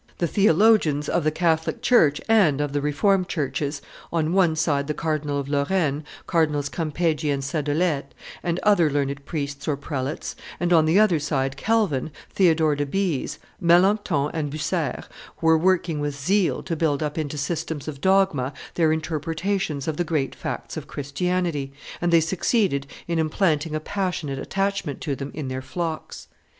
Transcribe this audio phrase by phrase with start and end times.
[0.17, 4.95] The theologians of the Catholic church and of the Reformed churches on one side the
[4.95, 8.05] Cardinal of Lorraine, Cardinals Campeggi and Sadolet,
[8.41, 13.37] and other learned priests or prelates, and on the other side Calvin, Theodore de Beze,
[13.59, 15.03] Melancthon, and Bucer
[15.39, 20.03] were working with zeal to build up into systems of dogma their interpretations of the
[20.03, 25.47] great facts of Christianity, and they succeeded in implanting a passionate attachment to them in
[25.47, 26.25] their flocks.